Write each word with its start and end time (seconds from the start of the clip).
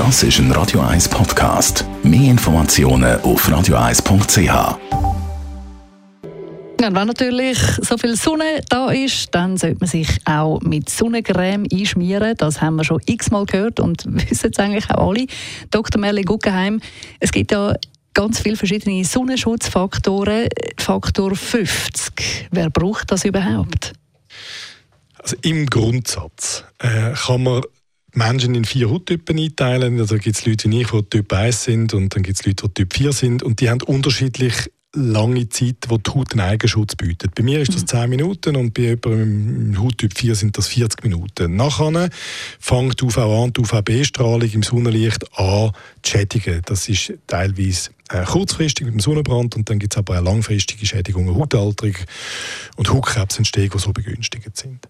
Das 0.00 0.22
ist 0.22 0.38
ein 0.38 0.50
Radio 0.52 0.80
1 0.80 1.10
Podcast. 1.10 1.84
Mehr 2.02 2.30
Informationen 2.30 3.20
auf 3.20 3.46
radio1.ch. 3.46 4.78
Und 6.22 6.96
wenn 6.96 7.06
natürlich 7.06 7.58
so 7.82 7.98
viel 7.98 8.16
Sonne 8.16 8.62
da 8.70 8.90
ist, 8.90 9.34
dann 9.34 9.58
sollte 9.58 9.76
man 9.80 9.88
sich 9.90 10.08
auch 10.24 10.58
mit 10.62 10.88
Sonnencreme 10.88 11.66
einschmieren. 11.70 12.34
Das 12.38 12.62
haben 12.62 12.76
wir 12.76 12.84
schon 12.84 13.02
x-mal 13.04 13.44
gehört 13.44 13.78
und 13.78 14.04
wissen 14.30 14.50
es 14.50 14.58
eigentlich 14.58 14.90
auch 14.90 15.10
alle. 15.10 15.26
Dr. 15.70 16.00
Merlin 16.00 16.24
Guggenheim, 16.24 16.80
es 17.18 17.30
gibt 17.30 17.52
ja 17.52 17.74
ganz 18.14 18.40
viele 18.40 18.56
verschiedene 18.56 19.04
Sonnenschutzfaktoren. 19.04 20.48
Faktor 20.78 21.36
50, 21.36 22.48
wer 22.50 22.70
braucht 22.70 23.12
das 23.12 23.26
überhaupt? 23.26 23.92
Also 25.18 25.36
im 25.42 25.66
Grundsatz 25.66 26.64
äh, 26.78 27.12
kann 27.12 27.42
man 27.42 27.60
Menschen 28.14 28.54
in 28.54 28.64
vier 28.64 28.90
Hauttypen 28.90 29.38
einteilen. 29.38 29.98
Also 29.98 30.16
gibt 30.16 30.36
es 30.36 30.46
Leute 30.46 30.70
wie 30.70 30.82
ich, 30.82 30.90
die 30.90 31.02
Typ 31.02 31.32
1 31.32 31.64
sind 31.64 31.94
und 31.94 32.14
dann 32.14 32.22
gibt 32.22 32.38
es 32.38 32.46
Leute, 32.46 32.68
die 32.68 32.74
Typ 32.74 32.94
4 32.94 33.12
sind 33.12 33.42
und 33.42 33.60
die 33.60 33.70
haben 33.70 33.82
unterschiedlich 33.82 34.70
lange 34.92 35.48
Zeit, 35.48 35.76
wo 35.88 35.98
die 35.98 36.10
Haut 36.10 36.32
einen 36.32 36.40
Eigenschutz 36.40 36.96
bietet. 36.96 37.34
Bei 37.34 37.42
mir 37.42 37.60
ist 37.60 37.74
das 37.74 37.86
10 37.86 38.10
Minuten 38.10 38.56
und 38.56 38.74
bei 38.74 38.82
jemandem 38.82 39.72
im 39.72 39.82
Hauttyp 39.82 40.18
4 40.18 40.34
sind 40.34 40.58
das 40.58 40.68
40 40.68 41.04
Minuten. 41.04 41.54
Nachher 41.54 42.10
fängt 42.58 43.00
die 43.00 43.04
UVA 43.04 43.24
und 43.24 43.58
UVB-Strahlung 43.58 44.50
im 44.50 44.62
Sonnenlicht 44.62 45.24
an 45.38 45.72
zu 46.02 46.10
schädigen. 46.10 46.62
Das 46.64 46.88
ist 46.88 47.12
teilweise 47.28 47.90
äh, 48.08 48.24
kurzfristig 48.24 48.84
mit 48.84 48.94
dem 48.94 49.00
Sonnenbrand 49.00 49.54
und 49.54 49.70
dann 49.70 49.78
gibt 49.78 49.94
es 49.94 49.98
aber 49.98 50.18
auch 50.18 50.24
langfristige 50.24 50.84
Schädigungen, 50.84 51.36
Hautalterung 51.36 51.94
und 52.76 52.92
Hautkrebsentstehung, 52.92 53.70
die 53.70 53.78
so 53.78 53.92
begünstigt 53.92 54.56
sind. 54.56 54.88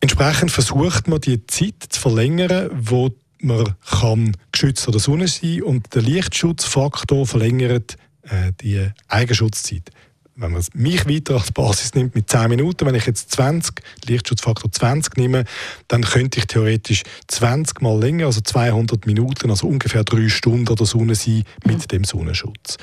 Entsprechend 0.00 0.50
versucht 0.50 1.08
man 1.08 1.20
die 1.20 1.46
Zeit 1.46 1.74
zu 1.90 2.00
verlängern, 2.00 2.70
wo 2.72 3.10
man 3.42 3.74
kann 3.88 4.36
geschützt 4.52 4.86
an 4.86 4.92
der 4.92 5.00
Sonne 5.00 5.28
sein 5.28 5.62
und 5.62 5.94
der 5.94 6.02
Lichtschutzfaktor 6.02 7.26
verlängert 7.26 7.96
äh, 8.22 8.52
die 8.60 8.88
Eigenschutzzeit. 9.08 9.90
Wenn 10.36 10.52
man 10.52 10.64
mich 10.72 11.06
weiter 11.06 11.34
als 11.34 11.52
Basis 11.52 11.94
nimmt 11.94 12.14
mit 12.14 12.30
10 12.30 12.48
Minuten, 12.48 12.86
wenn 12.86 12.94
ich 12.94 13.04
jetzt 13.04 13.30
20, 13.32 13.74
Lichtschutzfaktor 14.06 14.72
20 14.72 15.18
nehme, 15.18 15.44
dann 15.88 16.02
könnte 16.02 16.38
ich 16.38 16.46
theoretisch 16.46 17.02
20 17.28 17.82
mal 17.82 17.98
länger, 17.98 18.26
also 18.26 18.40
200 18.40 19.04
Minuten, 19.04 19.50
also 19.50 19.66
ungefähr 19.66 20.02
3 20.02 20.28
Stunden 20.30 20.68
an 20.68 20.76
der 20.76 20.86
Sonne 20.86 21.14
sein 21.14 21.44
mit 21.66 21.78
mhm. 21.78 21.88
dem 21.88 22.04
Sonnenschutz. 22.04 22.78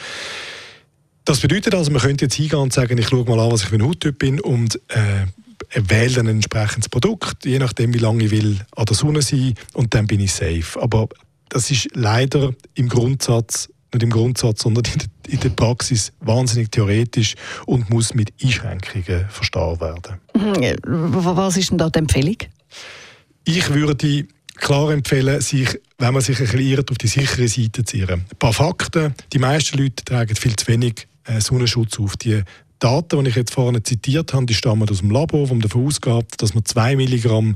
Das 1.25 1.39
bedeutet 1.39 1.73
also, 1.73 1.91
man 1.91 2.02
könnte 2.02 2.25
jetzt 2.25 2.36
hingehen 2.36 2.59
und 2.59 2.73
sagen, 2.73 2.97
ich 2.97 3.08
schaue 3.08 3.25
mal 3.25 3.39
an, 3.39 3.52
was 3.52 3.63
ich 3.63 3.69
für 3.69 3.75
ein 3.75 3.84
Hauttyp 3.84 4.19
bin 4.19 4.39
und 4.39 4.80
äh, 4.89 5.25
wähle 5.73 6.15
dann 6.15 6.27
ein 6.27 6.35
entsprechendes 6.37 6.89
Produkt, 6.89 7.45
je 7.45 7.59
nachdem, 7.59 7.93
wie 7.93 7.99
lange 7.99 8.25
ich 8.25 8.31
will 8.31 8.59
an 8.75 8.85
der 8.85 8.95
Sonne 8.95 9.21
sein 9.21 9.53
und 9.73 9.93
dann 9.93 10.07
bin 10.07 10.19
ich 10.19 10.33
safe. 10.33 10.81
Aber 10.81 11.07
das 11.49 11.71
ist 11.71 11.89
leider 11.93 12.53
im 12.75 12.89
Grundsatz 12.89 13.69
nicht 13.93 14.03
im 14.03 14.09
Grundsatz, 14.09 14.63
sondern 14.63 14.83
in 15.27 15.39
der, 15.39 15.49
Praxis 15.49 16.11
wahnsinnig 16.19 16.71
theoretisch 16.71 17.35
und 17.65 17.89
muss 17.89 18.13
mit 18.13 18.33
Einschränkungen 18.41 19.27
verstanden 19.29 19.81
werden. 19.81 20.19
Was 20.33 21.57
ist 21.57 21.71
denn 21.71 21.77
da 21.77 21.89
die 21.89 21.99
Empfehlung? 21.99 22.38
Ich 23.45 23.73
würde 23.73 24.27
klar 24.55 24.91
empfehlen, 24.91 25.39
sich, 25.41 25.79
wenn 25.97 26.13
man 26.13 26.21
sich 26.21 26.39
ein 26.39 26.45
bisschen 26.45 26.59
irrt, 26.59 26.91
auf 26.91 26.97
die 26.97 27.07
sichere 27.07 27.47
Seite 27.47 27.83
zu 27.83 27.97
irren. 27.97 28.25
Ein 28.29 28.38
paar 28.38 28.53
Fakten. 28.53 29.13
Die 29.31 29.39
meisten 29.39 29.77
Leute 29.77 30.03
tragen 30.03 30.35
viel 30.35 30.55
zu 30.55 30.67
wenig 30.67 31.07
äh, 31.25 31.39
Sonnenschutz 31.39 31.99
auf. 31.99 32.17
Die 32.17 32.43
Daten, 32.80 33.23
die 33.23 33.30
ich 33.30 33.36
jetzt 33.36 33.53
vorhin 33.53 33.83
zitiert 33.83 34.33
habe, 34.33 34.45
die 34.45 34.53
stammen 34.53 34.89
aus 34.89 35.00
dem 35.00 35.11
Labor, 35.11 35.50
wo 35.50 35.56
davon 35.56 35.88
ausgeht, 35.88 36.25
dass 36.38 36.53
man 36.53 36.66
2 36.66 36.95
Milligramm 36.95 37.56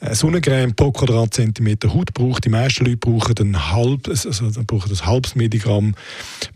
äh, 0.00 0.14
Sonnencreme 0.14 0.74
pro 0.74 0.92
Quadratzentimeter 0.92 1.92
Haut 1.92 2.14
braucht. 2.14 2.44
Die 2.44 2.50
meisten 2.50 2.84
Leute 2.84 2.98
brauchen 2.98 3.34
ein, 3.38 3.72
halb, 3.72 4.08
also 4.08 4.50
brauchen 4.66 4.90
ein 4.90 5.06
halbes 5.06 5.34
Milligramm 5.34 5.94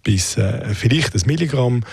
bis 0.02 0.36
äh, 0.36 0.74
vielleicht 0.74 1.14
ein 1.14 1.22
Milligramm. 1.26 1.84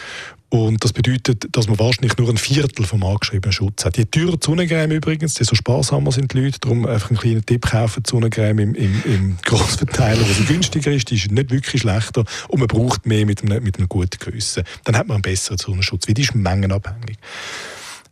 Und 0.49 0.83
das 0.83 0.93
bedeutet, 0.93 1.47
dass 1.51 1.67
man 1.67 1.79
wahrscheinlich 1.79 2.17
nur 2.17 2.29
ein 2.29 2.37
Viertel 2.37 2.85
vom 2.85 3.03
angeschriebenen 3.03 3.51
Schutz 3.51 3.83
hat. 3.83 3.97
Je 3.97 4.05
teurer 4.05 4.37
Sonnencreme 4.39 4.91
übrigens, 4.91 5.33
desto 5.33 5.55
sparsamer 5.55 6.11
sind 6.11 6.33
die 6.33 6.41
Leute. 6.41 6.59
Darum 6.59 6.85
einfach 6.85 7.09
einen 7.09 7.19
kleinen 7.19 7.45
Tipp 7.45 7.65
kaufen, 7.65 8.03
Sonnencreme 8.05 8.59
im, 8.59 8.75
im, 8.75 9.03
im 9.05 9.37
Grossverteiler, 9.43 10.21
wo 10.21 10.33
sie 10.33 10.45
günstiger 10.45 10.91
ist. 10.91 11.09
Die 11.09 11.15
ist 11.15 11.31
nicht 11.31 11.51
wirklich 11.51 11.81
schlechter 11.81 12.23
und 12.47 12.59
man 12.59 12.67
braucht 12.67 13.05
mehr 13.05 13.25
mit 13.25 13.43
einem, 13.43 13.63
mit 13.63 13.77
einem 13.77 13.89
guten 13.89 14.19
Gewissen. 14.19 14.63
Dann 14.83 14.95
hat 14.95 15.07
man 15.07 15.15
einen 15.15 15.23
besseren 15.23 15.57
Sonnenschutz, 15.57 16.07
weil 16.07 16.13
die 16.13 16.21
ist 16.21 16.35
mengenabhängig. 16.35 17.17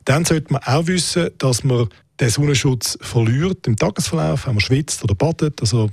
Dann 0.06 0.26
sollte 0.26 0.52
man 0.52 0.64
auch 0.64 0.88
wissen, 0.88 1.30
dass 1.38 1.64
man 1.64 1.88
den 2.20 2.30
Sonnenschutz 2.30 2.98
verliert 3.02 3.66
im 3.66 3.76
Tagesverlauf, 3.76 4.46
wenn 4.46 4.56
man 4.56 4.62
schwitzt 4.62 5.04
oder 5.04 5.16
badet, 5.16 5.62
also 5.62 5.90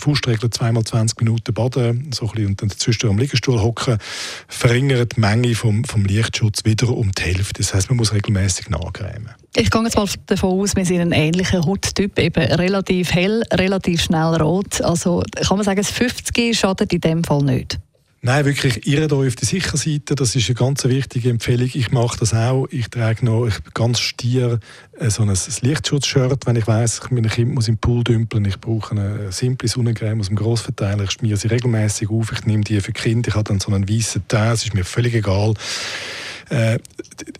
Fußregel 0.00 0.50
zweimal 0.50 0.84
20 0.84 1.20
Minuten 1.20 1.54
baden 1.54 2.10
so 2.12 2.26
bisschen, 2.26 2.46
und 2.48 2.60
dann 2.60 2.68
dazwischen 2.68 3.08
am 3.08 3.18
Liegestuhl 3.18 3.60
hocken, 3.60 3.98
verringert 4.48 5.16
die 5.16 5.20
Menge 5.20 5.54
vom, 5.54 5.84
vom 5.84 6.04
Lichtschutz 6.04 6.64
wieder 6.64 6.88
um 6.88 7.12
die 7.12 7.22
Hälfte. 7.22 7.62
Das 7.62 7.72
heißt, 7.72 7.88
man 7.88 7.98
muss 7.98 8.12
regelmäßig 8.12 8.68
nachcremen. 8.68 9.30
Ich 9.54 9.70
gehe 9.70 9.82
jetzt 9.82 9.96
mal 9.96 10.08
davon 10.26 10.60
aus, 10.60 10.74
wir 10.74 10.84
sind 10.84 11.00
ein 11.00 11.12
ähnlicher 11.12 11.64
Hauttyp, 11.64 12.18
eben 12.18 12.42
relativ 12.42 13.12
hell, 13.12 13.42
relativ 13.52 14.02
schnell 14.02 14.36
rot. 14.36 14.80
Also 14.80 15.22
kann 15.46 15.56
man 15.56 15.64
sagen, 15.64 15.80
das 15.80 15.90
50 15.90 16.58
schadet 16.58 16.92
in 16.92 17.00
dem 17.00 17.24
Fall 17.24 17.42
nicht? 17.42 17.78
Nein, 18.22 18.44
wirklich, 18.44 18.86
irrt 18.86 19.14
euch 19.14 19.28
auf 19.28 19.36
die 19.36 19.46
sichere 19.46 19.78
Seite. 19.78 20.14
Das 20.14 20.36
ist 20.36 20.46
eine 20.46 20.54
ganz 20.54 20.84
wichtige 20.84 21.30
Empfehlung. 21.30 21.70
Ich 21.72 21.90
mache 21.90 22.18
das 22.18 22.34
auch. 22.34 22.66
Ich 22.70 22.90
trage 22.90 23.24
noch 23.24 23.48
ganz 23.72 23.98
stier 23.98 24.60
äh, 24.98 25.08
so 25.08 25.22
ein, 25.22 25.34
Lichtschutzshirt, 25.62 26.46
wenn 26.46 26.56
ich 26.56 26.66
weiss, 26.66 27.00
mein 27.08 27.26
Kind 27.30 27.54
muss 27.54 27.68
im 27.68 27.78
Pool 27.78 28.04
dümpeln. 28.04 28.44
Ich 28.44 28.60
brauche 28.60 28.90
eine 28.90 29.32
simple 29.32 29.68
Sonnencreme 29.68 30.20
aus 30.20 30.26
dem 30.26 30.36
Grossverteiler. 30.36 31.04
Ich 31.04 31.12
schmiere 31.12 31.38
sie 31.38 31.48
regelmäßig 31.48 32.10
auf. 32.10 32.30
Ich 32.32 32.44
nehme 32.44 32.62
die 32.62 32.82
für 32.82 32.92
Kinder. 32.92 33.28
Ich 33.28 33.34
habe 33.34 33.44
dann 33.44 33.58
so 33.58 33.72
einen 33.72 33.88
weißen 33.88 34.28
Teil. 34.28 34.52
Es 34.52 34.64
ist 34.64 34.74
mir 34.74 34.84
völlig 34.84 35.14
egal. 35.14 35.54
Äh, 36.50 36.78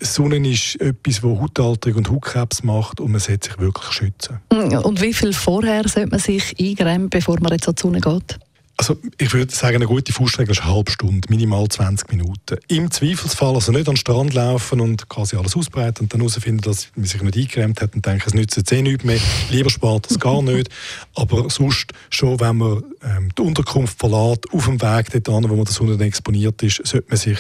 Sonne 0.01 0.37
ist 0.49 0.81
etwas, 0.81 1.17
das 1.17 1.23
Hautalterung 1.25 1.99
und 1.99 2.11
Hautkrebs 2.11 2.63
macht 2.63 3.01
und 3.01 3.11
man 3.11 3.21
sollte 3.21 3.51
sich 3.51 3.59
wirklich 3.59 3.93
schützen. 3.93 4.39
Und 4.49 5.03
wie 5.03 5.13
viel 5.13 5.35
vorher 5.35 5.87
sollte 5.89 6.11
man 6.11 6.21
sich 6.21 6.59
eingrämen, 6.59 7.11
bevor 7.11 7.39
man 7.41 7.53
jetzt 7.53 7.69
an 7.69 7.75
die 7.75 7.83
Sonne 7.83 8.01
geht? 8.01 8.39
Also 8.81 8.97
ich 9.19 9.35
würde 9.35 9.55
sagen, 9.55 9.77
eine 9.77 9.85
gute 9.85 10.11
Faustregel 10.11 10.53
ist 10.53 10.63
eine 10.63 10.75
halbe 10.75 10.91
Stunde, 10.91 11.29
minimal 11.29 11.69
20 11.69 12.11
Minuten. 12.13 12.57
Im 12.69 12.91
Zweifelsfall 12.91 13.55
also 13.55 13.73
nicht 13.73 13.87
an 13.87 13.93
den 13.93 13.97
Strand 13.99 14.33
laufen 14.33 14.81
und 14.81 15.07
quasi 15.11 15.37
alles 15.37 15.55
ausbreiten 15.55 16.05
und 16.05 16.15
dann 16.15 16.23
herausfinden, 16.23 16.63
dass 16.63 16.89
man 16.95 17.05
sich 17.05 17.21
nicht 17.21 17.37
eingerämt 17.37 17.83
hat 17.83 17.95
und 17.95 18.07
denken, 18.07 18.23
es 18.25 18.33
nützt 18.33 18.57
jetzt 18.57 18.73
eh 18.73 18.81
nichts 18.81 19.05
mehr. 19.05 19.21
Lieber 19.51 19.69
spart 19.69 20.09
das 20.09 20.19
gar 20.19 20.41
nicht. 20.41 20.71
Aber 21.15 21.51
sonst 21.51 21.93
schon, 22.09 22.41
wenn 22.41 22.57
man 22.57 22.83
ähm, 23.03 23.29
die 23.37 23.43
Unterkunft 23.43 23.99
verlässt, 23.99 24.51
auf 24.51 24.65
dem 24.65 24.81
Weg 24.81 25.11
dorthin, 25.25 25.51
wo 25.51 25.57
man 25.57 25.67
der 25.67 25.75
Sonne 25.75 26.03
exponiert 26.03 26.63
ist, 26.63 26.81
sollte 26.87 27.11
man 27.11 27.19
sich 27.19 27.39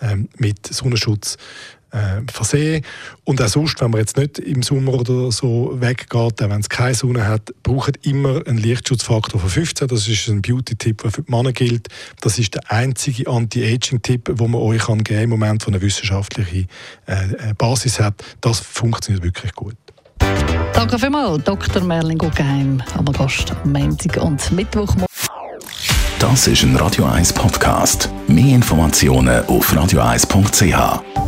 ähm, 0.00 0.28
mit 0.38 0.64
Sonnenschutz 0.72 1.36
äh, 1.96 2.30
versehen. 2.30 2.84
Und 3.24 3.40
auch 3.40 3.48
sonst, 3.48 3.80
wenn 3.80 3.90
man 3.90 4.00
jetzt 4.00 4.16
nicht 4.16 4.38
im 4.38 4.62
Sommer 4.62 4.94
oder 4.94 5.32
so 5.32 5.76
weggeht, 5.80 6.14
auch 6.14 6.50
wenn 6.50 6.60
es 6.60 6.68
keine 6.68 6.94
Sonne 6.94 7.26
hat, 7.26 7.52
braucht 7.62 8.06
immer 8.06 8.46
einen 8.46 8.58
Lichtschutzfaktor 8.58 9.40
von 9.40 9.48
15. 9.48 9.88
Das 9.88 10.06
ist 10.06 10.28
ein 10.28 10.42
Beauty-Tipp, 10.42 11.02
der 11.02 11.10
für 11.10 11.22
die 11.22 11.30
Männer 11.30 11.52
gilt. 11.52 11.88
Das 12.20 12.38
ist 12.38 12.54
der 12.54 12.70
einzige 12.70 13.28
Anti-Aging-Tipp, 13.28 14.36
den 14.36 14.50
man 14.50 14.60
euch 14.60 14.86
kann 14.86 15.02
geben 15.02 15.22
im 15.22 15.30
Moment, 15.30 15.66
wo 15.66 15.70
eine 15.70 15.80
wissenschaftliche 15.80 16.66
äh, 17.06 17.54
Basis 17.56 17.98
hat. 17.98 18.22
Das 18.40 18.60
funktioniert 18.60 19.24
wirklich 19.24 19.52
gut. 19.54 19.76
Danke 20.72 20.98
vielmals, 20.98 21.44
Dr. 21.44 21.82
Merlin 21.82 22.18
Guggenheim, 22.18 22.82
am 22.96 23.06
Gast 23.06 23.50
am 23.50 23.72
Montag 23.72 24.22
und 24.22 24.52
Mittwoch. 24.52 24.94
Das 26.18 26.46
ist 26.46 26.62
ein 26.62 26.76
Radio 26.76 27.04
1 27.04 27.32
Podcast. 27.32 28.10
Mehr 28.26 28.54
Informationen 28.54 29.44
auf 29.46 29.72
radio1.ch. 29.72 31.25